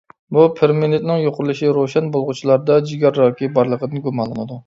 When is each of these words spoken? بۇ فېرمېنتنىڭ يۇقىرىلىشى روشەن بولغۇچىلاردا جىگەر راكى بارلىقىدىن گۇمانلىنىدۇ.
بۇ 0.35 0.43
فېرمېنتنىڭ 0.59 1.19
يۇقىرىلىشى 1.23 1.69
روشەن 1.77 2.09
بولغۇچىلاردا 2.15 2.79
جىگەر 2.91 3.19
راكى 3.23 3.53
بارلىقىدىن 3.59 4.05
گۇمانلىنىدۇ. 4.09 4.59